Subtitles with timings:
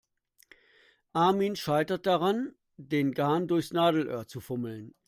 [1.13, 4.95] Armin scheitert daran, den Garn durch das Nadelöhr zu fummeln.